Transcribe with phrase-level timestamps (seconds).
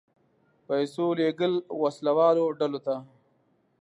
[0.67, 2.95] پیسو لېږل وسله والو ډلو ته.